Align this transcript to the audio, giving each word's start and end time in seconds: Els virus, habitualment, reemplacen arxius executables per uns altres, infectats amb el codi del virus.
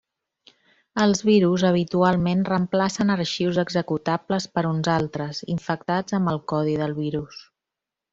Els 1.01 1.19
virus, 1.25 1.65
habitualment, 1.67 2.41
reemplacen 2.47 3.13
arxius 3.15 3.59
executables 3.65 4.47
per 4.55 4.63
uns 4.73 4.89
altres, 4.95 5.43
infectats 5.57 6.17
amb 6.21 6.33
el 6.33 6.41
codi 6.55 6.75
del 6.85 6.97
virus. 7.03 7.45